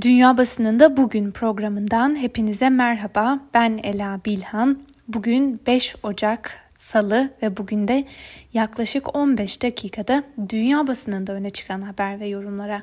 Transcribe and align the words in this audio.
Dünya 0.00 0.36
Basınında 0.36 0.96
Bugün 0.96 1.30
programından 1.30 2.16
hepinize 2.16 2.70
merhaba. 2.70 3.40
Ben 3.54 3.80
Ela 3.82 4.20
Bilhan. 4.24 4.82
Bugün 5.08 5.60
5 5.66 5.96
Ocak 6.02 6.70
Salı 6.76 7.30
ve 7.42 7.56
bugün 7.56 7.88
de 7.88 8.04
yaklaşık 8.52 9.16
15 9.16 9.62
dakikada 9.62 10.22
dünya 10.48 10.86
basınında 10.86 11.32
öne 11.32 11.50
çıkan 11.50 11.82
haber 11.82 12.20
ve 12.20 12.26
yorumlara 12.26 12.82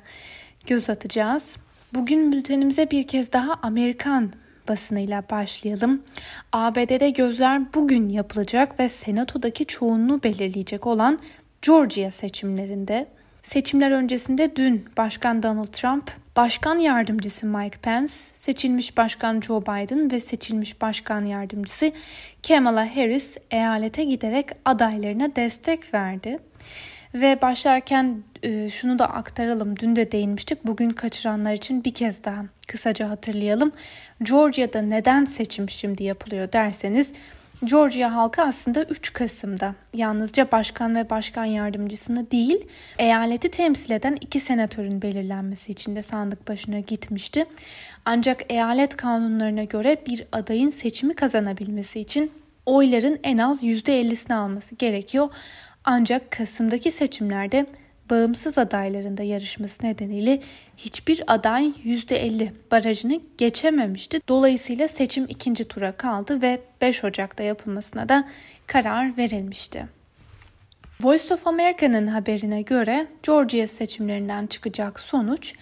göz 0.68 0.90
atacağız. 0.90 1.58
Bugün 1.94 2.32
bültenimize 2.32 2.92
bir 2.92 3.08
kez 3.08 3.34
daha 3.34 3.54
Amerikan 3.62 4.32
basınıyla 4.68 5.24
başlayalım. 5.32 6.04
ABD'de 6.54 7.10
gözler 7.10 7.74
bugün 7.74 8.10
yapılacak 8.10 8.80
ve 8.80 8.90
senatodaki 8.90 9.66
çoğunluğu 9.66 10.24
belirleyecek 10.24 10.88
olan 10.88 11.20
Georgia 11.62 12.12
seçimlerinde 12.12 13.08
Seçimler 13.44 13.92
öncesinde 13.92 14.56
dün 14.56 14.86
Başkan 14.98 15.44
Donald 15.44 15.68
Trump, 15.68 16.12
Başkan 16.36 16.78
Yardımcısı 16.78 17.48
Mike 17.48 17.78
Pence, 17.82 18.12
seçilmiş 18.12 18.98
Başkan 18.98 19.42
Joe 19.42 19.62
Biden 19.62 20.12
ve 20.12 20.20
seçilmiş 20.20 20.82
Başkan 20.82 21.26
Yardımcısı 21.26 21.92
Kamala 22.48 22.96
Harris 22.96 23.38
eyalete 23.52 24.04
giderek 24.04 24.50
adaylarına 24.66 25.36
destek 25.36 25.94
verdi. 25.94 26.40
Ve 27.14 27.42
başlarken 27.42 28.24
e, 28.44 28.70
şunu 28.70 29.00
da 29.00 29.10
aktaralım. 29.10 29.80
Dün 29.80 29.96
de 29.96 30.12
değinmiştik. 30.12 30.66
Bugün 30.66 30.90
kaçıranlar 30.90 31.54
için 31.54 31.84
bir 31.84 31.94
kez 31.94 32.24
daha 32.24 32.46
kısaca 32.68 33.10
hatırlayalım. 33.10 33.72
Georgia'da 34.24 34.82
neden 34.82 35.26
seçim 35.26 35.70
şimdi 35.70 36.04
yapılıyor 36.04 36.54
derseniz 36.54 37.14
Georgia 37.64 38.16
halkı 38.16 38.42
aslında 38.42 38.84
3 38.84 39.14
Kasım'da 39.14 39.76
yalnızca 39.94 40.52
başkan 40.52 40.96
ve 40.96 41.10
başkan 41.10 41.46
yardımcısını 41.46 42.32
değil, 42.32 42.68
eyaleti 42.98 43.52
temsil 43.52 43.92
eden 43.92 44.18
iki 44.22 44.40
senatörün 44.40 45.02
belirlenmesi 45.02 45.72
için 45.72 45.96
de 45.96 46.02
sandık 46.02 46.48
başına 46.48 46.80
gitmişti. 46.80 47.46
Ancak 48.06 48.44
eyalet 48.50 48.98
kanunlarına 48.98 49.64
göre 49.64 49.98
bir 50.08 50.26
adayın 50.32 50.70
seçimi 50.70 51.14
kazanabilmesi 51.14 52.00
için 52.00 52.32
oyların 52.66 53.20
en 53.24 53.38
az 53.38 53.64
%50'sini 53.64 54.34
alması 54.34 54.76
gerekiyor. 54.76 55.30
Ancak 55.84 56.32
Kasım'daki 56.32 56.92
seçimlerde 56.92 57.66
bağımsız 58.14 58.58
adaylarında 58.58 59.24
yarışması 59.24 59.86
nedeniyle 59.86 60.42
hiçbir 60.78 61.24
aday 61.28 61.66
%50 61.66 62.52
barajını 62.72 63.22
geçememişti. 63.38 64.20
Dolayısıyla 64.28 64.88
seçim 64.88 65.26
ikinci 65.30 65.66
tura 65.66 65.92
kaldı 65.92 66.42
ve 66.42 66.62
5 66.82 67.04
Ocak'ta 67.04 67.44
yapılmasına 67.44 68.10
da 68.10 68.28
karar 68.68 69.18
verilmişti. 69.18 69.88
Voice 71.02 71.34
of 71.34 71.48
America'nın 71.48 72.08
haberine 72.08 72.62
göre 72.62 73.08
Georgia 73.24 73.68
seçimlerinden 73.68 74.48
çıkacak 74.48 75.00
sonuç 75.00 75.54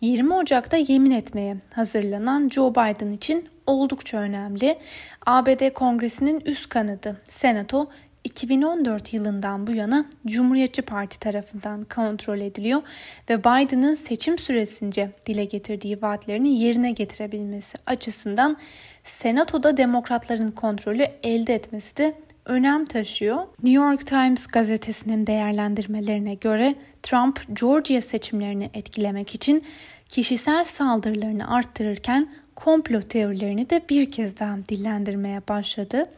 20 0.00 0.34
Ocak'ta 0.34 0.76
yemin 0.76 1.10
etmeye 1.10 1.56
hazırlanan 1.74 2.48
Joe 2.48 2.70
Biden 2.70 3.12
için 3.12 3.48
oldukça 3.66 4.18
önemli. 4.18 4.78
ABD 5.26 5.72
Kongresi'nin 5.72 6.40
üst 6.40 6.68
kanadı 6.68 7.20
Senato 7.24 7.88
2014 8.24 9.12
yılından 9.12 9.66
bu 9.66 9.72
yana 9.72 10.04
Cumhuriyetçi 10.26 10.82
Parti 10.82 11.18
tarafından 11.18 11.84
kontrol 11.84 12.40
ediliyor 12.40 12.82
ve 13.30 13.40
Biden'ın 13.40 13.94
seçim 13.94 14.38
süresince 14.38 15.10
dile 15.26 15.44
getirdiği 15.44 16.02
vaatlerini 16.02 16.60
yerine 16.60 16.92
getirebilmesi 16.92 17.78
açısından 17.86 18.56
Senato'da 19.04 19.76
demokratların 19.76 20.50
kontrolü 20.50 21.06
elde 21.22 21.54
etmesi 21.54 21.96
de 21.96 22.14
önem 22.44 22.84
taşıyor. 22.84 23.36
New 23.62 23.84
York 23.84 24.06
Times 24.06 24.46
gazetesinin 24.46 25.26
değerlendirmelerine 25.26 26.34
göre 26.34 26.74
Trump 27.02 27.40
Georgia 27.60 28.00
seçimlerini 28.00 28.70
etkilemek 28.74 29.34
için 29.34 29.64
kişisel 30.08 30.64
saldırılarını 30.64 31.54
arttırırken 31.54 32.28
komplo 32.64 33.00
teorilerini 33.00 33.70
de 33.70 33.82
bir 33.90 34.10
kez 34.10 34.38
daha 34.40 34.56
dillendirmeye 34.68 35.42
başladı 35.48 36.10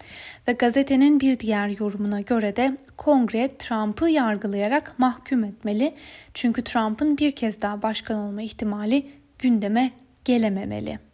ve 0.49 0.53
gazetenin 0.53 1.21
bir 1.21 1.39
diğer 1.39 1.69
yorumuna 1.69 2.21
göre 2.21 2.57
de 2.57 2.77
kongre 2.97 3.51
Trump'ı 3.59 4.09
yargılayarak 4.09 4.99
mahkum 4.99 5.45
etmeli 5.45 5.95
çünkü 6.35 6.65
Trump'ın 6.65 7.19
bir 7.19 7.33
kez 7.33 7.63
daha 7.63 7.83
başkan 7.83 8.19
olma 8.19 8.43
ihtimali 8.43 9.07
gündeme 9.39 9.91
gelememeli. 10.25 11.12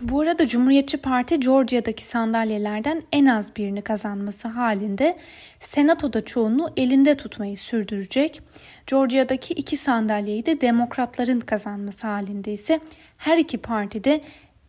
Bu 0.00 0.20
arada 0.20 0.46
Cumhuriyetçi 0.46 0.96
Parti 0.96 1.40
Georgia'daki 1.40 2.04
sandalyelerden 2.04 3.02
en 3.12 3.26
az 3.26 3.56
birini 3.56 3.82
kazanması 3.82 4.48
halinde 4.48 5.16
Senato'da 5.60 6.24
çoğunluğu 6.24 6.70
elinde 6.76 7.16
tutmayı 7.16 7.56
sürdürecek. 7.56 8.42
Georgia'daki 8.86 9.54
iki 9.54 9.76
sandalyeyi 9.76 10.46
de 10.46 10.60
demokratların 10.60 11.40
kazanması 11.40 12.06
halinde 12.06 12.52
ise 12.52 12.80
her 13.16 13.38
iki 13.38 13.58
parti 13.58 14.04
de 14.04 14.20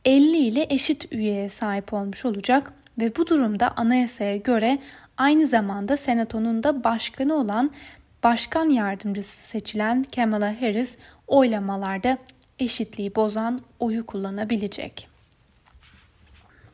50 0.06 0.38
ile 0.38 0.68
eşit 0.69 1.14
üyeye 1.14 1.50
sahip 1.50 1.94
olmuş 1.94 2.25
olacak 2.25 2.74
ve 3.00 3.16
bu 3.16 3.28
durumda 3.28 3.74
anayasaya 3.78 4.38
göre 4.38 4.80
aynı 5.18 5.48
zamanda 5.48 5.98
Senato'nun 5.98 6.63
da 6.63 6.84
başkanı 6.84 7.36
olan 7.36 7.72
başkan 8.24 8.69
yardımcısı 8.69 9.48
seçilen 9.48 10.06
Kamala 10.16 10.62
Harris 10.62 10.98
oylamalarda 11.28 12.18
eşitliği 12.59 13.16
bozan 13.16 13.59
oyu 13.80 14.06
kullanabilecek. 14.06 15.11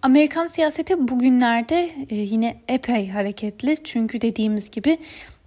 Amerikan 0.07 0.47
siyaseti 0.47 1.07
bugünlerde 1.07 1.89
e, 2.09 2.15
yine 2.15 2.61
epey 2.67 3.09
hareketli 3.09 3.77
çünkü 3.83 4.21
dediğimiz 4.21 4.71
gibi 4.71 4.97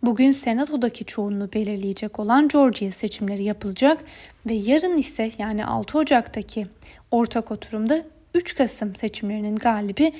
bugün 0.02 0.30
senatodaki 0.30 1.04
çoğunluğu 1.04 1.52
belirleyecek 1.52 2.20
olan 2.20 2.48
Georgia 2.48 2.90
seçimleri 2.90 3.44
yapılacak 3.44 4.04
ve 4.46 4.54
yarın 4.54 4.96
ise 4.96 5.30
yani 5.38 5.66
6 5.66 5.98
Ocak'taki 5.98 6.66
ortak 7.10 7.50
oturumda 7.50 8.04
3 8.34 8.54
Kasım 8.54 8.94
seçimlerinin 8.94 9.56
galibi 9.56 10.12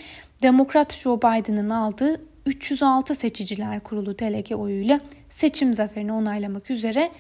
Demokrat 0.43 0.95
Joe 0.95 1.19
Biden'ın 1.19 1.71
aldığı 1.71 2.21
306 2.47 3.15
seçiciler 3.15 3.81
kurulu 3.81 4.19
delege 4.19 4.55
oyuyla 4.55 5.01
seçim 5.31 5.75
zaferini 5.75 6.12
onaylamak 6.12 6.71
üzere 6.71 7.12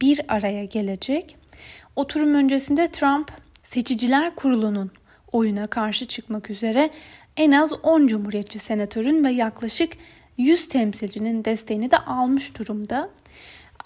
bir 0.00 0.20
araya 0.28 0.64
gelecek. 0.64 1.36
Oturum 1.96 2.34
öncesinde 2.34 2.90
Trump 2.90 3.32
seçiciler 3.62 4.34
kurulunun 4.34 4.90
oyuna 5.32 5.66
karşı 5.66 6.06
çıkmak 6.06 6.50
üzere 6.50 6.90
en 7.36 7.52
az 7.52 7.72
10 7.82 8.06
cumhuriyetçi 8.06 8.58
senatörün 8.58 9.24
ve 9.24 9.30
yaklaşık 9.30 9.92
100 10.36 10.68
temsilcinin 10.68 11.44
desteğini 11.44 11.90
de 11.90 11.98
almış 11.98 12.58
durumda. 12.58 13.10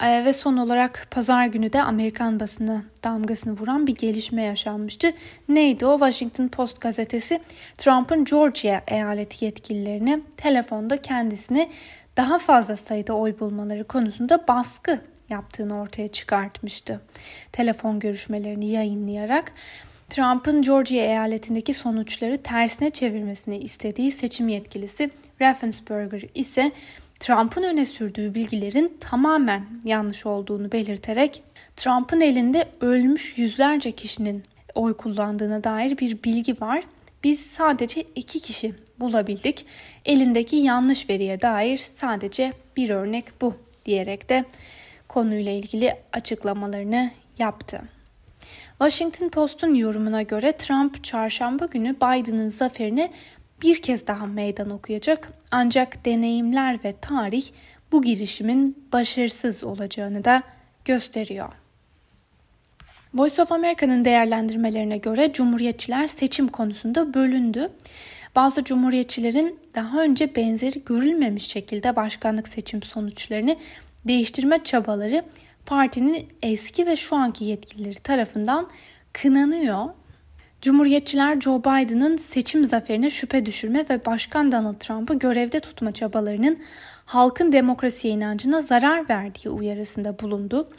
Ee, 0.01 0.25
ve 0.25 0.33
son 0.33 0.57
olarak 0.57 1.07
pazar 1.11 1.45
günü 1.45 1.73
de 1.73 1.81
Amerikan 1.81 2.39
basını 2.39 2.83
damgasını 3.03 3.59
vuran 3.59 3.87
bir 3.87 3.95
gelişme 3.95 4.43
yaşanmıştı. 4.43 5.13
Neydi 5.49 5.85
o? 5.85 5.97
Washington 5.97 6.47
Post 6.47 6.81
gazetesi 6.81 7.41
Trump'ın 7.77 8.25
Georgia 8.25 8.81
eyaleti 8.87 9.45
yetkililerine 9.45 10.19
telefonda 10.37 11.01
kendisini 11.01 11.69
daha 12.17 12.37
fazla 12.37 12.77
sayıda 12.77 13.13
oy 13.13 13.39
bulmaları 13.39 13.83
konusunda 13.83 14.47
baskı 14.47 14.99
yaptığını 15.29 15.81
ortaya 15.81 16.07
çıkartmıştı. 16.07 17.01
Telefon 17.51 17.99
görüşmelerini 17.99 18.71
yayınlayarak 18.71 19.51
Trump'ın 20.09 20.61
Georgia 20.61 21.03
eyaletindeki 21.03 21.73
sonuçları 21.73 22.37
tersine 22.37 22.89
çevirmesini 22.89 23.57
istediği 23.57 24.11
seçim 24.11 24.47
yetkilisi 24.47 25.09
Raffensperger 25.41 26.23
ise 26.35 26.71
Trump'ın 27.19 27.63
öne 27.63 27.85
sürdüğü 27.85 28.35
bilgilerin 28.35 28.97
tamamen 28.99 29.65
yanlış 29.85 30.25
olduğunu 30.25 30.71
belirterek 30.71 31.43
Trump'ın 31.75 32.21
elinde 32.21 32.67
ölmüş 32.81 33.37
yüzlerce 33.37 33.91
kişinin 33.91 34.43
oy 34.75 34.97
kullandığına 34.97 35.63
dair 35.63 35.97
bir 35.97 36.23
bilgi 36.23 36.61
var. 36.61 36.83
Biz 37.23 37.39
sadece 37.39 38.03
iki 38.15 38.39
kişi 38.39 38.75
bulabildik. 38.99 39.65
Elindeki 40.05 40.55
yanlış 40.55 41.09
veriye 41.09 41.41
dair 41.41 41.77
sadece 41.77 42.53
bir 42.77 42.89
örnek 42.89 43.41
bu 43.41 43.53
diyerek 43.85 44.29
de 44.29 44.45
konuyla 45.07 45.51
ilgili 45.51 45.95
açıklamalarını 46.13 47.11
yaptı. 47.39 47.81
Washington 48.77 49.29
Post'un 49.29 49.75
yorumuna 49.75 50.21
göre 50.21 50.51
Trump 50.51 51.03
çarşamba 51.03 51.65
günü 51.65 51.95
Biden'ın 51.95 52.49
zaferine 52.49 53.11
bir 53.61 53.81
kez 53.81 54.07
daha 54.07 54.25
meydan 54.25 54.69
okuyacak 54.69 55.29
ancak 55.51 56.05
deneyimler 56.05 56.79
ve 56.83 56.93
tarih 57.01 57.49
bu 57.91 58.01
girişimin 58.01 58.85
başarısız 58.93 59.63
olacağını 59.63 60.23
da 60.23 60.43
gösteriyor. 60.85 61.49
Voice 63.13 63.41
of 63.41 63.51
America'nın 63.51 64.05
değerlendirmelerine 64.05 64.97
göre 64.97 65.33
Cumhuriyetçiler 65.33 66.07
seçim 66.07 66.47
konusunda 66.47 67.13
bölündü. 67.13 67.69
Bazı 68.35 68.63
Cumhuriyetçilerin 68.63 69.59
daha 69.75 70.01
önce 70.01 70.35
benzeri 70.35 70.85
görülmemiş 70.85 71.47
şekilde 71.47 71.95
başkanlık 71.95 72.47
seçim 72.47 72.83
sonuçlarını 72.83 73.55
değiştirme 74.07 74.63
çabaları 74.63 75.23
partinin 75.65 76.27
eski 76.41 76.85
ve 76.85 76.95
şu 76.95 77.15
anki 77.15 77.45
yetkilileri 77.45 77.99
tarafından 77.99 78.69
kınanıyor. 79.13 79.85
Cumhuriyetçiler 80.61 81.41
Joe 81.41 81.59
Biden'ın 81.59 82.17
seçim 82.17 82.65
zaferine 82.65 83.09
şüphe 83.09 83.45
düşürme 83.45 83.85
ve 83.89 84.05
Başkan 84.05 84.51
Donald 84.51 84.75
Trump'ı 84.79 85.13
görevde 85.13 85.59
tutma 85.59 85.91
çabalarının 85.91 86.59
halkın 87.05 87.51
demokrasiye 87.51 88.13
inancına 88.13 88.61
zarar 88.61 89.09
verdiği 89.09 89.49
uyarısında 89.49 90.19
bulundu 90.19 90.69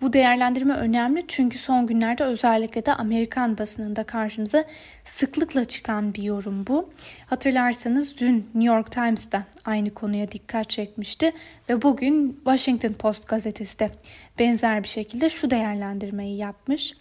Bu 0.00 0.12
değerlendirme 0.12 0.74
önemli 0.74 1.22
çünkü 1.28 1.58
son 1.58 1.86
günlerde 1.86 2.24
özellikle 2.24 2.86
de 2.86 2.94
Amerikan 2.94 3.58
basınında 3.58 4.04
karşımıza 4.04 4.64
sıklıkla 5.04 5.64
çıkan 5.64 6.14
bir 6.14 6.22
yorum 6.22 6.66
bu. 6.66 6.90
Hatırlarsanız 7.26 8.16
dün 8.20 8.36
New 8.54 8.74
York 8.74 8.92
Times'da 8.92 9.44
aynı 9.64 9.94
konuya 9.94 10.30
dikkat 10.30 10.70
çekmişti 10.70 11.32
ve 11.68 11.82
bugün 11.82 12.32
Washington 12.44 12.92
Post 12.92 13.26
gazetesi 13.28 13.78
de 13.78 13.90
benzer 14.38 14.82
bir 14.82 14.88
şekilde 14.88 15.30
şu 15.30 15.50
değerlendirmeyi 15.50 16.36
yapmış. 16.36 16.94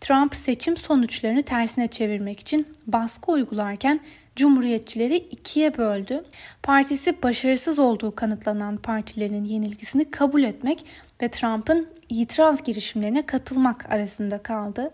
Trump 0.00 0.36
seçim 0.36 0.76
sonuçlarını 0.76 1.42
tersine 1.42 1.88
çevirmek 1.88 2.40
için 2.40 2.66
baskı 2.86 3.32
uygularken 3.32 4.00
Cumhuriyetçileri 4.36 5.16
ikiye 5.16 5.78
böldü. 5.78 6.24
Partisi 6.62 7.22
başarısız 7.22 7.78
olduğu 7.78 8.14
kanıtlanan 8.14 8.76
partilerin 8.76 9.44
yenilgisini 9.44 10.10
kabul 10.10 10.42
etmek 10.42 10.84
ve 11.22 11.28
Trump'ın 11.28 11.88
itiraz 12.08 12.62
girişimlerine 12.62 13.26
katılmak 13.26 13.92
arasında 13.92 14.42
kaldı. 14.42 14.90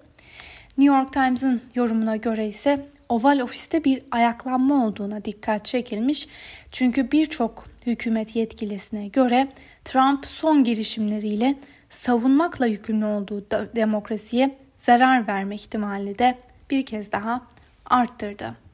New 0.78 0.96
York 0.96 1.12
Times'ın 1.12 1.60
yorumuna 1.74 2.16
göre 2.16 2.46
ise 2.46 2.86
Oval 3.08 3.40
Ofis'te 3.40 3.84
bir 3.84 4.02
ayaklanma 4.10 4.86
olduğuna 4.86 5.24
dikkat 5.24 5.64
çekilmiş. 5.64 6.28
Çünkü 6.72 7.12
birçok 7.12 7.64
hükümet 7.86 8.36
yetkilisine 8.36 9.08
göre 9.08 9.48
Trump 9.84 10.26
son 10.26 10.64
girişimleriyle 10.64 11.56
savunmakla 11.90 12.66
yükümlü 12.66 13.04
olduğu 13.04 13.46
demokrasiye 13.76 14.58
zarar 14.76 15.28
verme 15.28 15.54
ihtimali 15.54 16.18
de 16.18 16.38
bir 16.70 16.86
kez 16.86 17.12
daha 17.12 17.46
arttırdı. 17.86 18.65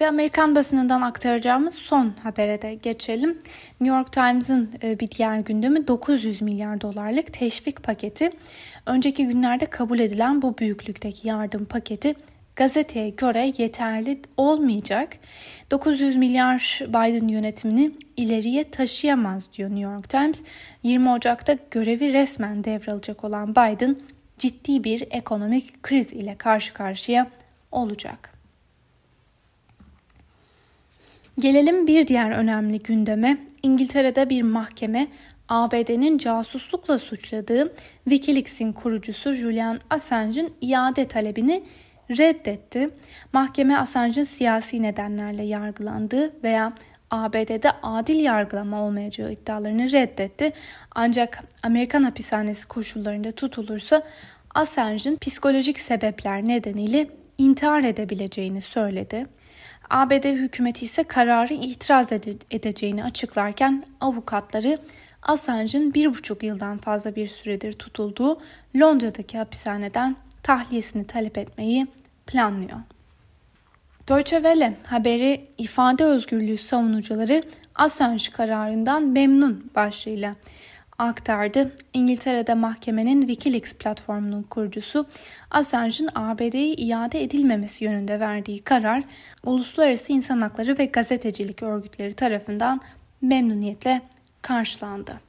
Ve 0.00 0.08
Amerikan 0.08 0.54
basınından 0.54 1.02
aktaracağımız 1.02 1.74
son 1.74 2.14
habere 2.22 2.62
de 2.62 2.74
geçelim. 2.74 3.38
New 3.80 3.96
York 3.96 4.12
Times'ın 4.12 4.70
e, 4.82 5.00
bir 5.00 5.10
diğer 5.10 5.40
gündemi 5.40 5.88
900 5.88 6.42
milyar 6.42 6.80
dolarlık 6.80 7.32
teşvik 7.32 7.82
paketi. 7.82 8.30
Önceki 8.86 9.26
günlerde 9.26 9.66
kabul 9.66 9.98
edilen 9.98 10.42
bu 10.42 10.58
büyüklükteki 10.58 11.28
yardım 11.28 11.64
paketi 11.64 12.14
gazeteye 12.56 13.08
göre 13.08 13.52
yeterli 13.58 14.20
olmayacak. 14.36 15.16
900 15.70 16.16
milyar 16.16 16.80
Biden 16.88 17.28
yönetimini 17.28 17.90
ileriye 18.16 18.70
taşıyamaz 18.70 19.52
diyor 19.52 19.70
New 19.70 19.92
York 19.92 20.08
Times. 20.08 20.42
20 20.82 21.10
Ocak'ta 21.10 21.56
görevi 21.70 22.12
resmen 22.12 22.64
devralacak 22.64 23.24
olan 23.24 23.50
Biden 23.50 23.96
ciddi 24.38 24.84
bir 24.84 25.04
ekonomik 25.10 25.82
kriz 25.82 26.12
ile 26.12 26.34
karşı 26.34 26.74
karşıya 26.74 27.26
olacak. 27.72 28.37
Gelelim 31.38 31.86
bir 31.86 32.06
diğer 32.06 32.30
önemli 32.30 32.78
gündeme. 32.78 33.38
İngiltere'de 33.62 34.30
bir 34.30 34.42
mahkeme 34.42 35.08
ABD'nin 35.48 36.18
casuslukla 36.18 36.98
suçladığı 36.98 37.74
Wikileaks'in 38.04 38.72
kurucusu 38.72 39.34
Julian 39.34 39.80
Assange'ın 39.90 40.50
iade 40.60 41.08
talebini 41.08 41.64
reddetti. 42.10 42.90
Mahkeme 43.32 43.76
Assange'ın 43.76 44.24
siyasi 44.24 44.82
nedenlerle 44.82 45.42
yargılandığı 45.42 46.42
veya 46.42 46.72
ABD'de 47.10 47.70
adil 47.82 48.20
yargılama 48.20 48.82
olmayacağı 48.82 49.32
iddialarını 49.32 49.92
reddetti. 49.92 50.52
Ancak 50.94 51.44
Amerikan 51.62 52.02
hapishanesi 52.02 52.68
koşullarında 52.68 53.32
tutulursa 53.32 54.02
Assange'ın 54.54 55.16
psikolojik 55.16 55.78
sebepler 55.78 56.44
nedeniyle 56.44 57.10
intihar 57.38 57.84
edebileceğini 57.84 58.60
söyledi. 58.60 59.26
ABD 59.90 60.24
hükümeti 60.24 60.84
ise 60.84 61.04
kararı 61.04 61.54
itiraz 61.54 62.12
edeceğini 62.50 63.04
açıklarken 63.04 63.84
avukatları 64.00 64.78
Assange'ın 65.22 65.94
bir 65.94 66.06
buçuk 66.06 66.42
yıldan 66.42 66.78
fazla 66.78 67.16
bir 67.16 67.28
süredir 67.28 67.72
tutulduğu 67.72 68.40
Londra'daki 68.76 69.38
hapishaneden 69.38 70.16
tahliyesini 70.42 71.06
talep 71.06 71.38
etmeyi 71.38 71.86
planlıyor. 72.26 72.78
Deutsche 74.08 74.36
Welle 74.36 74.76
haberi 74.86 75.46
ifade 75.58 76.04
özgürlüğü 76.04 76.58
savunucuları 76.58 77.42
Assange 77.74 78.24
kararından 78.32 79.02
memnun 79.02 79.70
başlığıyla 79.74 80.34
aktardı. 80.98 81.72
İngiltere'de 81.92 82.54
mahkemenin 82.54 83.20
Wikileaks 83.20 83.74
platformunun 83.74 84.42
kurucusu 84.42 85.06
Assange'ın 85.50 86.08
ABD'ye 86.14 86.74
iade 86.74 87.22
edilmemesi 87.22 87.84
yönünde 87.84 88.20
verdiği 88.20 88.62
karar 88.62 89.02
uluslararası 89.44 90.12
insan 90.12 90.40
hakları 90.40 90.78
ve 90.78 90.84
gazetecilik 90.84 91.62
örgütleri 91.62 92.14
tarafından 92.14 92.80
memnuniyetle 93.22 94.02
karşılandı. 94.42 95.20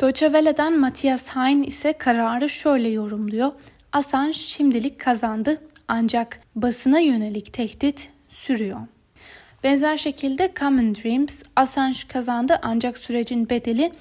Deutsche 0.00 0.26
Welle'den 0.26 0.78
Matthias 0.78 1.28
Hein 1.28 1.62
ise 1.62 1.92
kararı 1.92 2.48
şöyle 2.48 2.88
yorumluyor. 2.88 3.52
Assange 3.92 4.32
şimdilik 4.32 5.00
kazandı 5.00 5.58
ancak 5.88 6.40
basına 6.54 6.98
yönelik 6.98 7.52
tehdit 7.52 8.10
sürüyor. 8.28 8.80
Benzer 9.64 9.96
şekilde 9.96 10.52
Common 10.60 10.94
Dreams 10.94 11.42
Assange 11.56 11.98
kazandı 12.08 12.58
ancak 12.62 12.98
sürecin 12.98 13.50
bedeli 13.50 13.92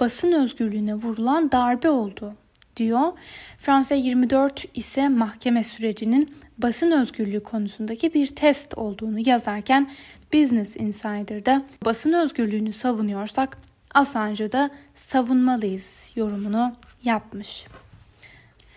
basın 0.00 0.32
özgürlüğüne 0.32 0.94
vurulan 0.94 1.52
darbe 1.52 1.90
oldu 1.90 2.34
diyor. 2.76 3.12
Fransa 3.58 3.94
24 3.94 4.64
ise 4.74 5.08
mahkeme 5.08 5.64
sürecinin 5.64 6.34
basın 6.58 6.90
özgürlüğü 6.90 7.42
konusundaki 7.42 8.14
bir 8.14 8.26
test 8.26 8.78
olduğunu 8.78 9.28
yazarken 9.28 9.90
Business 10.34 10.76
Insider'da 10.76 11.62
basın 11.84 12.12
özgürlüğünü 12.12 12.72
savunuyorsak 12.72 13.58
Assange'ı 13.94 14.52
da 14.52 14.70
savunmalıyız 14.94 16.12
yorumunu 16.16 16.72
yapmış. 17.04 17.66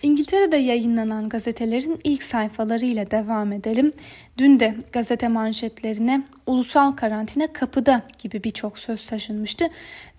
İngiltere'de 0.01 0.57
yayınlanan 0.57 1.29
gazetelerin 1.29 1.99
ilk 2.03 2.23
sayfalarıyla 2.23 3.11
devam 3.11 3.53
edelim. 3.53 3.91
Dün 4.37 4.59
de 4.59 4.75
gazete 4.91 5.27
manşetlerine 5.27 6.23
ulusal 6.45 6.91
karantina 6.91 7.53
kapıda 7.53 8.01
gibi 8.19 8.43
birçok 8.43 8.79
söz 8.79 9.05
taşınmıştı 9.05 9.69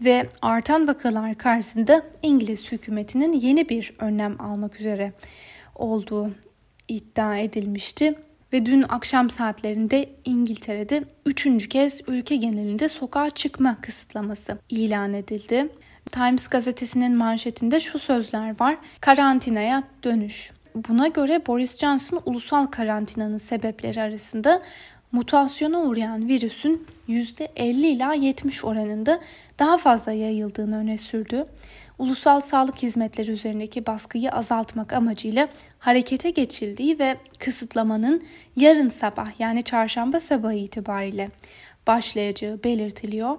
ve 0.00 0.28
artan 0.42 0.88
vakalar 0.88 1.34
karşısında 1.34 2.02
İngiliz 2.22 2.72
hükümetinin 2.72 3.32
yeni 3.32 3.68
bir 3.68 3.94
önlem 3.98 4.40
almak 4.40 4.80
üzere 4.80 5.12
olduğu 5.74 6.30
iddia 6.88 7.36
edilmişti 7.36 8.14
ve 8.52 8.66
dün 8.66 8.84
akşam 8.88 9.30
saatlerinde 9.30 10.10
İngiltere'de 10.24 11.04
üçüncü 11.26 11.68
kez 11.68 12.00
ülke 12.08 12.36
genelinde 12.36 12.88
sokağa 12.88 13.30
çıkma 13.30 13.80
kısıtlaması 13.80 14.58
ilan 14.68 15.14
edildi. 15.14 15.68
Times 16.10 16.48
gazetesinin 16.48 17.16
manşetinde 17.16 17.80
şu 17.80 17.98
sözler 17.98 18.60
var. 18.60 18.76
Karantinaya 19.00 19.82
dönüş. 20.04 20.52
Buna 20.74 21.08
göre 21.08 21.46
Boris 21.46 21.78
Johnson 21.78 22.22
ulusal 22.26 22.66
karantinanın 22.66 23.38
sebepleri 23.38 24.02
arasında 24.02 24.62
mutasyona 25.12 25.80
uğrayan 25.80 26.28
virüsün 26.28 26.86
%50 27.08 27.86
ila 27.86 28.14
70 28.14 28.64
oranında 28.64 29.20
daha 29.58 29.76
fazla 29.76 30.12
yayıldığını 30.12 30.76
öne 30.76 30.98
sürdü. 30.98 31.46
Ulusal 31.98 32.40
sağlık 32.40 32.82
hizmetleri 32.82 33.30
üzerindeki 33.30 33.86
baskıyı 33.86 34.30
azaltmak 34.30 34.92
amacıyla 34.92 35.48
harekete 35.78 36.30
geçildiği 36.30 36.98
ve 36.98 37.16
kısıtlamanın 37.38 38.22
yarın 38.56 38.88
sabah 38.88 39.40
yani 39.40 39.62
çarşamba 39.62 40.20
sabahı 40.20 40.54
itibariyle 40.54 41.30
başlayacağı 41.86 42.64
belirtiliyor 42.64 43.38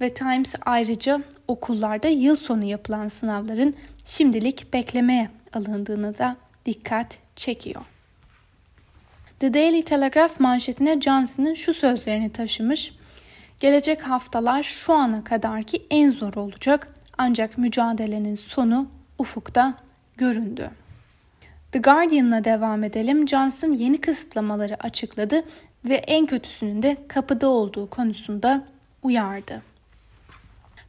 ve 0.00 0.14
Times 0.14 0.54
ayrıca 0.66 1.22
okullarda 1.48 2.08
yıl 2.08 2.36
sonu 2.36 2.64
yapılan 2.64 3.08
sınavların 3.08 3.74
şimdilik 4.04 4.72
beklemeye 4.72 5.30
alındığını 5.52 6.18
da 6.18 6.36
dikkat 6.66 7.18
çekiyor. 7.36 7.82
The 9.40 9.54
Daily 9.54 9.82
Telegraph 9.82 10.40
manşetine 10.40 11.00
Johnson'ın 11.00 11.54
şu 11.54 11.74
sözlerini 11.74 12.32
taşımış. 12.32 12.92
Gelecek 13.60 14.02
haftalar 14.02 14.62
şu 14.62 14.92
ana 14.92 15.24
kadarki 15.24 15.86
en 15.90 16.10
zor 16.10 16.34
olacak 16.34 16.88
ancak 17.18 17.58
mücadelenin 17.58 18.34
sonu 18.34 18.88
ufukta 19.18 19.74
göründü. 20.16 20.70
The 21.72 21.78
Guardian'la 21.78 22.44
devam 22.44 22.84
edelim. 22.84 23.28
Johnson 23.28 23.72
yeni 23.72 24.00
kısıtlamaları 24.00 24.84
açıkladı 24.84 25.44
ve 25.84 25.94
en 25.94 26.26
kötüsünün 26.26 26.82
de 26.82 26.96
kapıda 27.08 27.48
olduğu 27.48 27.90
konusunda 27.90 28.64
uyardı. 29.02 29.62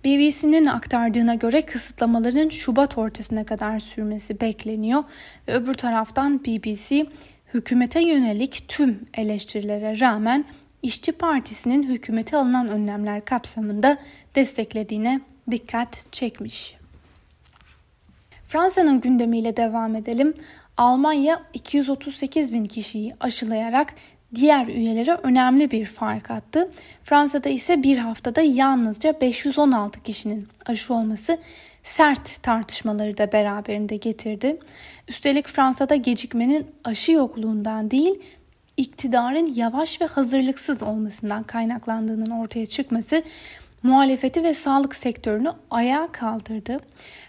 BBC'nin 0.05 0.65
aktardığına 0.65 1.35
göre 1.35 1.61
kısıtlamaların 1.61 2.49
Şubat 2.49 2.97
ortasına 2.97 3.45
kadar 3.45 3.79
sürmesi 3.79 4.41
bekleniyor 4.41 5.03
ve 5.47 5.53
öbür 5.53 5.73
taraftan 5.73 6.45
BBC 6.45 7.05
hükümete 7.53 8.01
yönelik 8.01 8.65
tüm 8.67 9.05
eleştirilere 9.13 9.99
rağmen 9.99 10.45
İşçi 10.83 11.11
Partisi'nin 11.11 11.83
hükümete 11.83 12.37
alınan 12.37 12.67
önlemler 12.67 13.25
kapsamında 13.25 13.97
desteklediğine 14.35 15.21
dikkat 15.51 16.05
çekmiş. 16.11 16.75
Fransa'nın 18.47 19.01
gündemiyle 19.01 19.57
devam 19.57 19.95
edelim. 19.95 20.33
Almanya 20.77 21.43
238 21.53 22.53
bin 22.53 22.65
kişiyi 22.65 23.15
aşılayarak 23.19 23.93
diğer 24.35 24.67
üyelere 24.67 25.17
önemli 25.23 25.71
bir 25.71 25.85
fark 25.85 26.31
attı. 26.31 26.69
Fransa'da 27.03 27.49
ise 27.49 27.83
bir 27.83 27.97
haftada 27.97 28.41
yalnızca 28.41 29.21
516 29.21 30.03
kişinin 30.03 30.47
aşı 30.65 30.93
olması 30.93 31.37
sert 31.83 32.43
tartışmaları 32.43 33.17
da 33.17 33.31
beraberinde 33.31 33.97
getirdi. 33.97 34.57
Üstelik 35.07 35.47
Fransa'da 35.47 35.95
gecikmenin 35.95 36.65
aşı 36.83 37.11
yokluğundan 37.11 37.91
değil, 37.91 38.19
iktidarın 38.77 39.53
yavaş 39.55 40.01
ve 40.01 40.05
hazırlıksız 40.05 40.83
olmasından 40.83 41.43
kaynaklandığının 41.43 42.29
ortaya 42.29 42.65
çıkması 42.65 43.23
muhalefeti 43.83 44.43
ve 44.43 44.53
sağlık 44.53 44.95
sektörünü 44.95 45.51
ayağa 45.71 46.07
kaldırdı. 46.11 46.79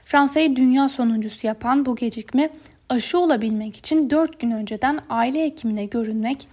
Fransa'yı 0.05 0.57
dünya 0.57 0.89
sonuncusu 0.89 1.47
yapan 1.47 1.87
bu 1.87 1.97
gecikme 1.97 2.51
aşı 2.89 3.19
olabilmek 3.19 3.77
için 3.77 4.11
4 4.11 4.41
gün 4.41 4.51
önceden 4.51 5.01
aile 5.09 5.45
hekimine 5.45 5.85
görünmek, 5.85 6.49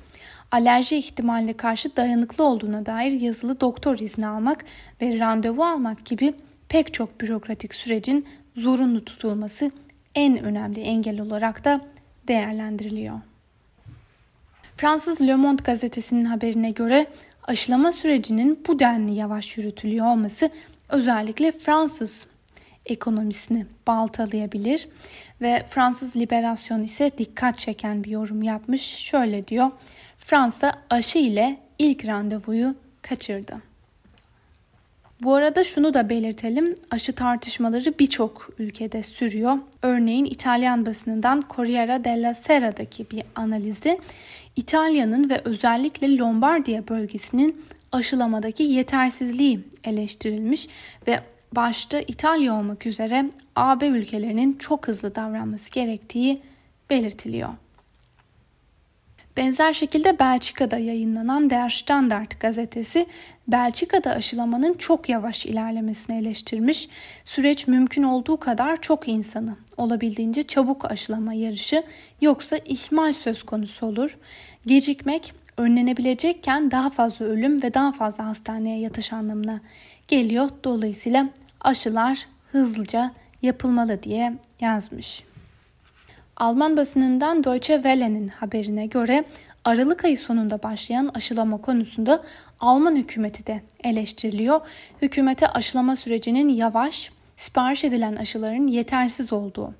alerji 0.54 0.98
ihtimaline 0.98 1.54
karşı 1.54 1.96
dayanıklı 1.96 2.44
olduğuna 2.44 2.86
dair 2.86 3.12
yazılı 3.12 3.62
doktor 3.62 4.00
izni 4.00 4.28
almak 4.28 4.66
ve 5.02 5.20
randevu 5.20 5.66
almak 5.66 6.06
gibi 6.06 6.34
pek 6.70 6.94
çok 6.94 7.22
bürokratik 7.22 7.74
sürecin 7.74 8.28
zorunlu 8.56 9.06
tutulması 9.06 9.72
en 10.16 10.44
önemli 10.44 10.82
engel 10.82 11.20
olarak 11.22 11.66
da 11.66 11.82
değerlendiriliyor. 12.28 13.20
Fransız 14.78 15.22
Le 15.22 15.36
Monde 15.36 15.62
gazetesinin 15.66 16.26
haberine 16.26 16.72
göre 16.72 17.08
aşılama 17.44 17.92
sürecinin 17.92 18.64
bu 18.68 18.80
denli 18.80 19.14
yavaş 19.14 19.58
yürütülüyor 19.58 20.06
olması 20.06 20.50
özellikle 20.90 21.52
Fransız 21.52 22.28
ekonomisini 22.86 23.66
baltalayabilir 23.88 24.88
ve 25.42 25.66
Fransız 25.70 26.16
Liberasyon 26.16 26.84
ise 26.84 27.12
dikkat 27.18 27.60
çeken 27.60 28.04
bir 28.04 28.10
yorum 28.10 28.44
yapmış. 28.44 28.82
Şöyle 28.82 29.48
diyor. 29.48 29.72
Fransa 30.26 30.74
aşı 30.90 31.20
ile 31.20 31.60
ilk 31.80 32.06
randevuyu 32.06 32.76
kaçırdı. 33.02 33.62
Bu 35.22 35.36
arada 35.36 35.64
şunu 35.64 35.94
da 35.94 36.10
belirtelim. 36.10 36.76
Aşı 36.92 37.14
tartışmaları 37.14 38.00
birçok 38.00 38.50
ülkede 38.60 39.04
sürüyor. 39.04 39.58
Örneğin 39.82 40.26
İtalyan 40.26 40.86
basınından 40.86 41.44
Corriere 41.56 42.04
della 42.04 42.34
Sera'daki 42.34 43.10
bir 43.12 43.24
analizde 43.36 44.00
İtalya'nın 44.56 45.30
ve 45.30 45.42
özellikle 45.46 46.18
Lombardiya 46.18 46.88
bölgesinin 46.88 47.66
aşılamadaki 47.92 48.64
yetersizliği 48.64 49.60
eleştirilmiş 49.84 50.68
ve 51.08 51.20
başta 51.52 52.00
İtalya 52.00 52.54
olmak 52.54 52.86
üzere 52.86 53.30
AB 53.56 53.88
ülkelerinin 53.88 54.54
çok 54.54 54.88
hızlı 54.88 55.16
davranması 55.16 55.72
gerektiği 55.72 56.42
belirtiliyor. 56.90 57.50
Benzer 59.38 59.74
şekilde 59.74 60.20
Belçika'da 60.20 60.78
yayınlanan 60.78 61.50
Der 61.50 61.70
Standard 61.70 62.32
gazetesi 62.40 63.06
Belçika'da 63.48 64.12
aşılamanın 64.12 64.74
çok 64.74 65.10
yavaş 65.10 65.46
ilerlemesini 65.46 66.18
eleştirmiş. 66.18 66.90
Süreç 67.24 67.68
mümkün 67.68 68.04
olduğu 68.04 68.38
kadar 68.38 68.82
çok 68.82 69.08
insanı 69.08 69.56
olabildiğince 69.78 70.44
çabuk 70.44 70.92
aşılama 70.92 71.34
yarışı 71.34 71.84
yoksa 72.22 72.58
ihmal 72.66 73.14
söz 73.14 73.44
konusu 73.44 73.86
olur. 73.86 74.18
Gecikmek 74.66 75.34
önlenebilecekken 75.58 76.72
daha 76.72 76.90
fazla 76.90 77.26
ölüm 77.26 77.64
ve 77.64 77.74
daha 77.74 77.92
fazla 77.92 78.26
hastaneye 78.26 78.80
yatış 78.80 79.14
anlamına 79.14 79.62
geliyor. 80.08 80.50
Dolayısıyla 80.64 81.30
aşılar 81.62 82.28
hızlıca 82.52 83.12
yapılmalı 83.42 84.04
diye 84.04 84.34
yazmış. 84.60 85.24
Alman 86.38 86.78
basınından 86.78 87.44
Deutsche 87.44 87.76
Welle'nin 87.76 88.28
haberine 88.28 88.86
göre 88.86 89.24
Aralık 89.66 90.06
ayı 90.06 90.18
sonunda 90.18 90.64
başlayan 90.64 91.12
aşılama 91.14 91.62
konusunda 91.62 92.24
Alman 92.60 92.96
hükümeti 92.96 93.48
de 93.48 93.62
eleştiriliyor. 93.84 94.62
Hükümete 95.02 95.48
aşılama 95.48 95.96
sürecinin 95.96 96.50
yavaş, 96.50 97.12
sipariş 97.38 97.84
edilen 97.84 98.16
aşıların 98.16 98.68
yetersiz 98.68 99.34
olduğu 99.34 99.74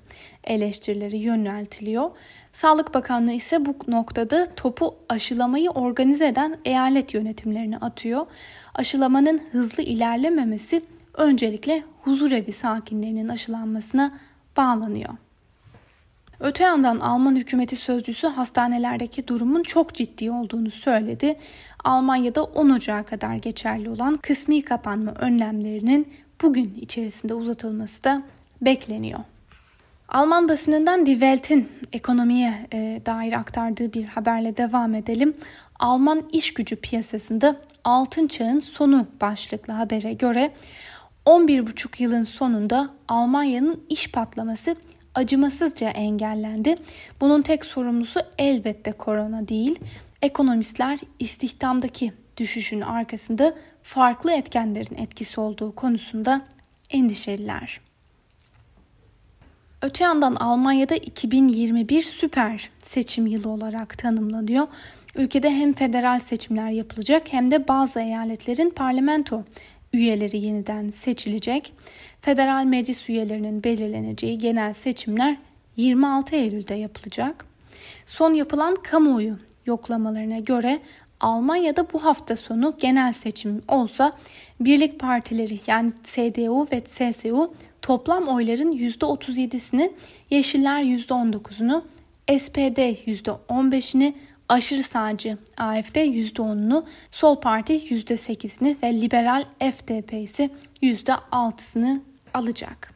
eleştirileri 0.44 1.16
yöneltiliyor. 1.16 2.10
Sağlık 2.52 2.94
Bakanlığı 2.94 3.32
ise 3.32 3.66
bu 3.66 3.76
noktada 3.88 4.46
topu 4.56 4.96
aşılamayı 5.08 5.70
organize 5.70 6.26
eden 6.28 6.58
eyalet 6.64 7.14
yönetimlerine 7.14 7.78
atıyor. 7.78 8.26
Aşılamanın 8.74 9.40
hızlı 9.52 9.82
ilerlememesi 9.82 10.82
öncelikle 11.14 11.84
huzurevi 12.02 12.52
sakinlerinin 12.52 13.28
aşılanmasına 13.28 14.18
bağlanıyor. 14.56 15.23
Öte 16.44 16.64
yandan 16.64 17.00
Alman 17.00 17.36
hükümeti 17.36 17.76
sözcüsü 17.76 18.26
hastanelerdeki 18.26 19.28
durumun 19.28 19.62
çok 19.62 19.94
ciddi 19.94 20.30
olduğunu 20.30 20.70
söyledi. 20.70 21.36
Almanya'da 21.84 22.44
10 22.44 22.70
Ocağı 22.70 23.04
kadar 23.04 23.34
geçerli 23.34 23.90
olan 23.90 24.16
kısmi 24.16 24.62
kapanma 24.62 25.10
önlemlerinin 25.10 26.12
bugün 26.42 26.74
içerisinde 26.80 27.34
uzatılması 27.34 28.04
da 28.04 28.22
bekleniyor. 28.62 29.20
Alman 30.08 30.48
basınından 30.48 31.06
Die 31.06 31.14
Welt'in 31.14 31.68
ekonomiye 31.92 32.54
e, 32.72 33.00
dair 33.06 33.32
aktardığı 33.32 33.92
bir 33.92 34.04
haberle 34.04 34.56
devam 34.56 34.94
edelim. 34.94 35.34
Alman 35.78 36.22
iş 36.32 36.54
gücü 36.54 36.76
piyasasında 36.76 37.56
altın 37.84 38.26
çağın 38.26 38.60
sonu 38.60 39.06
başlıklı 39.20 39.72
habere 39.72 40.12
göre 40.12 40.52
11,5 41.26 42.02
yılın 42.02 42.22
sonunda 42.22 42.90
Almanya'nın 43.08 43.82
iş 43.88 44.12
patlaması 44.12 44.76
acımasızca 45.14 45.88
engellendi. 45.88 46.74
Bunun 47.20 47.42
tek 47.42 47.64
sorumlusu 47.64 48.20
elbette 48.38 48.92
korona 48.92 49.48
değil. 49.48 49.78
Ekonomistler 50.22 50.98
istihdamdaki 51.18 52.12
düşüşün 52.36 52.80
arkasında 52.80 53.54
farklı 53.82 54.32
etkenlerin 54.32 54.96
etkisi 54.96 55.40
olduğu 55.40 55.74
konusunda 55.74 56.40
endişeliler. 56.90 57.80
Öte 59.82 60.04
yandan 60.04 60.34
Almanya'da 60.34 60.94
2021 60.96 62.02
süper 62.02 62.70
seçim 62.78 63.26
yılı 63.26 63.48
olarak 63.48 63.98
tanımlanıyor. 63.98 64.66
Ülkede 65.16 65.50
hem 65.50 65.72
federal 65.72 66.20
seçimler 66.20 66.70
yapılacak 66.70 67.32
hem 67.32 67.50
de 67.50 67.68
bazı 67.68 68.00
eyaletlerin 68.00 68.70
parlamento 68.70 69.44
üyeleri 69.94 70.38
yeniden 70.38 70.88
seçilecek. 70.88 71.72
Federal 72.20 72.64
meclis 72.64 73.08
üyelerinin 73.08 73.64
belirleneceği 73.64 74.38
genel 74.38 74.72
seçimler 74.72 75.36
26 75.76 76.36
Eylül'de 76.36 76.74
yapılacak. 76.74 77.46
Son 78.06 78.32
yapılan 78.32 78.74
kamuoyu 78.74 79.38
yoklamalarına 79.66 80.38
göre 80.38 80.80
Almanya'da 81.20 81.92
bu 81.92 82.04
hafta 82.04 82.36
sonu 82.36 82.74
genel 82.78 83.12
seçim 83.12 83.62
olsa 83.68 84.12
birlik 84.60 85.00
partileri 85.00 85.58
yani 85.66 85.92
CDU 86.04 86.66
ve 86.72 86.82
CSU 86.84 87.54
toplam 87.82 88.28
oyların 88.28 88.72
%37'sini, 88.72 89.92
Yeşiller 90.30 90.82
%19'unu, 90.82 91.82
SPD 92.38 92.78
%15'ini, 93.06 94.14
aşırı 94.48 94.82
sağcı 94.82 95.38
AFD 95.56 95.96
%10'unu, 95.96 96.84
Sol 97.10 97.40
Parti 97.40 97.74
%8'ini 97.74 98.76
ve 98.82 99.00
liberal 99.00 99.44
FDP 99.60 100.12
ise 100.12 100.50
%6'sını 100.82 102.00
alacak. 102.34 102.94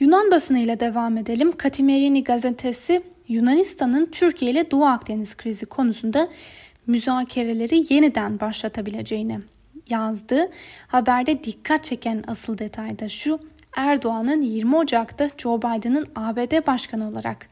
Yunan 0.00 0.30
basınıyla 0.30 0.80
devam 0.80 1.16
edelim. 1.16 1.52
Katimerini 1.56 2.24
gazetesi 2.24 3.02
Yunanistan'ın 3.28 4.06
Türkiye 4.06 4.50
ile 4.50 4.70
Doğu 4.70 4.84
Akdeniz 4.84 5.36
krizi 5.36 5.66
konusunda 5.66 6.28
müzakereleri 6.86 7.94
yeniden 7.94 8.40
başlatabileceğini 8.40 9.40
yazdı. 9.88 10.50
Haberde 10.86 11.44
dikkat 11.44 11.84
çeken 11.84 12.24
asıl 12.26 12.58
detay 12.58 12.98
da 12.98 13.08
şu. 13.08 13.40
Erdoğan'ın 13.76 14.42
20 14.42 14.76
Ocak'ta 14.76 15.30
Joe 15.38 15.58
Biden'ın 15.58 16.06
ABD 16.16 16.66
başkanı 16.66 17.08
olarak 17.08 17.46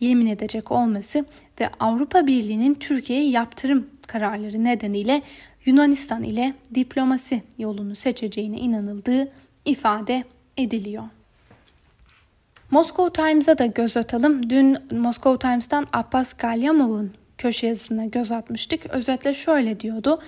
yemin 0.00 0.26
edecek 0.26 0.72
olması 0.72 1.24
ve 1.60 1.70
Avrupa 1.80 2.26
Birliği'nin 2.26 2.74
Türkiye'ye 2.74 3.30
yaptırım 3.30 3.90
kararları 4.06 4.64
nedeniyle 4.64 5.22
Yunanistan 5.64 6.22
ile 6.22 6.54
diplomasi 6.74 7.42
yolunu 7.58 7.96
seçeceğine 7.96 8.56
inanıldığı 8.56 9.32
ifade 9.64 10.24
ediliyor. 10.56 11.04
Moscow 12.70 13.22
Times'a 13.22 13.58
da 13.58 13.66
göz 13.66 13.96
atalım. 13.96 14.50
Dün 14.50 14.78
Moscow 14.92 15.48
Times'tan 15.48 15.86
Abbas 15.92 16.34
Galyamov'un 16.34 17.12
köşe 17.38 17.66
yazısına 17.66 18.04
göz 18.04 18.32
atmıştık. 18.32 18.86
Özetle 18.86 19.34
şöyle 19.34 19.80
diyordu. 19.80 20.20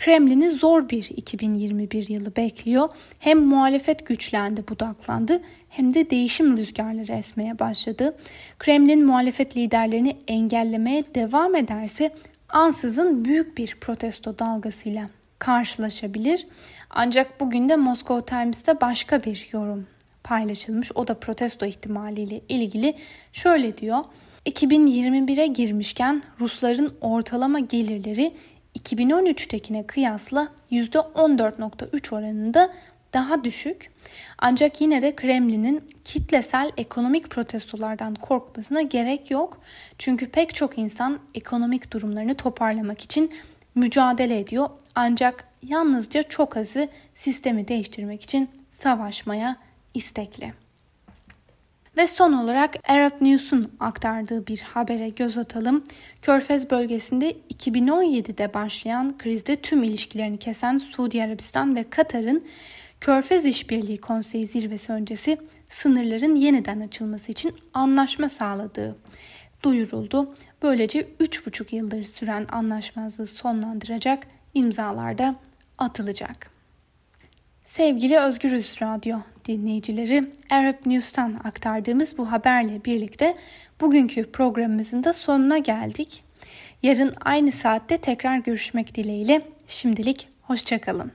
Kremlin'i 0.00 0.50
zor 0.50 0.88
bir 0.88 1.10
2021 1.16 2.08
yılı 2.08 2.36
bekliyor. 2.36 2.88
Hem 3.18 3.40
muhalefet 3.40 4.06
güçlendi, 4.06 4.68
budaklandı 4.68 5.42
hem 5.68 5.94
de 5.94 6.10
değişim 6.10 6.56
rüzgarları 6.56 7.12
esmeye 7.12 7.58
başladı. 7.58 8.16
Kremlin 8.58 9.06
muhalefet 9.06 9.56
liderlerini 9.56 10.16
engellemeye 10.28 11.04
devam 11.14 11.56
ederse 11.56 12.14
ansızın 12.48 13.24
büyük 13.24 13.58
bir 13.58 13.76
protesto 13.80 14.38
dalgasıyla 14.38 15.08
karşılaşabilir. 15.38 16.46
Ancak 16.90 17.40
bugün 17.40 17.68
de 17.68 17.76
Moscow 17.76 18.36
Times'ta 18.36 18.80
başka 18.80 19.24
bir 19.24 19.48
yorum 19.52 19.86
paylaşılmış. 20.24 20.92
O 20.94 21.08
da 21.08 21.14
protesto 21.14 21.66
ihtimaliyle 21.66 22.40
ilgili 22.48 22.94
şöyle 23.32 23.78
diyor. 23.78 24.04
2021'e 24.46 25.46
girmişken 25.46 26.22
Rusların 26.40 26.92
ortalama 27.00 27.60
gelirleri 27.60 28.32
2013'tekine 28.78 29.86
kıyasla 29.86 30.48
%14.3 30.70 32.14
oranında 32.14 32.74
daha 33.12 33.44
düşük. 33.44 33.90
Ancak 34.38 34.80
yine 34.80 35.02
de 35.02 35.16
Kremlin'in 35.16 35.90
kitlesel 36.04 36.70
ekonomik 36.76 37.30
protestolardan 37.30 38.14
korkmasına 38.14 38.82
gerek 38.82 39.30
yok. 39.30 39.60
Çünkü 39.98 40.30
pek 40.30 40.54
çok 40.54 40.78
insan 40.78 41.18
ekonomik 41.34 41.92
durumlarını 41.92 42.34
toparlamak 42.34 43.00
için 43.00 43.32
mücadele 43.74 44.38
ediyor. 44.38 44.70
Ancak 44.94 45.44
yalnızca 45.62 46.22
çok 46.22 46.56
azı 46.56 46.88
sistemi 47.14 47.68
değiştirmek 47.68 48.22
için 48.22 48.48
savaşmaya 48.70 49.56
istekli. 49.94 50.52
Ve 51.96 52.06
son 52.06 52.32
olarak 52.32 52.90
Arab 52.90 53.12
News'un 53.20 53.72
aktardığı 53.80 54.46
bir 54.46 54.60
habere 54.60 55.08
göz 55.08 55.38
atalım. 55.38 55.84
Körfez 56.22 56.70
bölgesinde 56.70 57.32
2017'de 57.32 58.54
başlayan 58.54 59.18
krizde 59.18 59.56
tüm 59.56 59.82
ilişkilerini 59.82 60.38
kesen 60.38 60.78
Suudi 60.78 61.22
Arabistan 61.22 61.76
ve 61.76 61.90
Katar'ın 61.90 62.42
Körfez 63.00 63.44
İşbirliği 63.44 63.98
Konseyi 63.98 64.46
zirvesi 64.46 64.92
öncesi 64.92 65.38
sınırların 65.68 66.34
yeniden 66.34 66.80
açılması 66.80 67.32
için 67.32 67.54
anlaşma 67.74 68.28
sağladığı 68.28 68.96
duyuruldu. 69.62 70.34
Böylece 70.62 71.00
3,5 71.00 71.74
yıldır 71.74 72.04
süren 72.04 72.46
anlaşmazlığı 72.52 73.26
sonlandıracak 73.26 74.26
imzalar 74.54 75.18
da 75.18 75.34
atılacak. 75.78 76.49
Sevgili 77.72 78.18
Özgürüz 78.18 78.76
Radyo 78.82 79.18
dinleyicileri, 79.44 80.24
Arab 80.50 80.86
News'tan 80.86 81.40
aktardığımız 81.44 82.18
bu 82.18 82.32
haberle 82.32 82.84
birlikte 82.84 83.36
bugünkü 83.80 84.30
programımızın 84.32 85.04
da 85.04 85.12
sonuna 85.12 85.58
geldik. 85.58 86.22
Yarın 86.82 87.14
aynı 87.20 87.52
saatte 87.52 87.96
tekrar 87.96 88.38
görüşmek 88.38 88.94
dileğiyle 88.94 89.42
şimdilik 89.66 90.28
hoşçakalın. 90.42 91.12